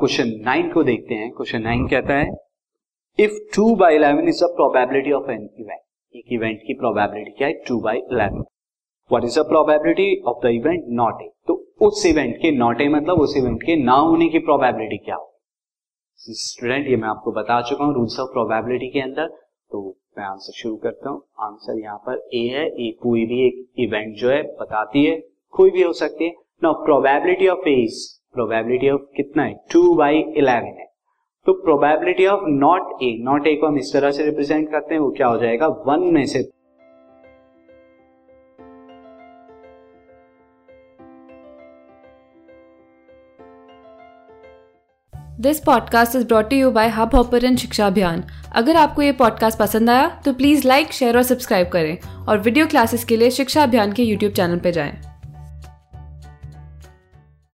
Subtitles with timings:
[0.00, 2.28] Question nine को देखते हैं। क्वेश्चन नाइन कहता है,
[3.18, 5.80] if two by eleven is the probability of an event,
[6.14, 7.54] एक इवेंट की प्रोबेबिलिटी क्या है?
[7.68, 8.44] Two by eleven.
[9.10, 12.88] What is the probability of the event not A तो उस इवेंट के नॉट ए
[12.88, 15.26] मतलब उस इवेंट के ना होने की प्रोबेबिलिटी क्या हो
[16.20, 19.26] स्टूडेंट ये मैं आपको बता चुका हूँ रूल्स ऑफ़ प्रोबेबिलिटी के अंदर।
[19.70, 19.80] तो
[20.18, 24.16] मैं आंसर शुरू करता हूँ। आंसर यहाँ पर ए है। ए कोई भी एक इवेंट
[24.16, 25.16] जो है, बताती है।
[25.54, 27.98] कोई भी हो सकती है। ना probability of A is
[28.34, 29.54] probability of कितना है?
[29.72, 30.86] टू बाई इलेवन है।
[31.46, 35.00] तो probability of not A not A को हम इस तरह से रिप्रेजेंट करते हैं,
[35.00, 35.66] वो क्या हो जाएगा?
[35.66, 36.42] वन में से।
[45.40, 48.24] This podcast is brought you by Hub Hopper Shiksha Abhiyan
[48.56, 52.66] अगर आपको ये पॉडकास्ट पसंद आया तो प्लीज़ लाइक शेयर और सब्सक्राइब करें। और वीडियो
[52.66, 55.09] क्लासेस के लिए शिक्षा अभियान के यूट्यूब चैनल पर जाएँ।